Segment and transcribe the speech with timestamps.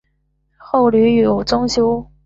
[0.57, 2.09] 后屡有增修。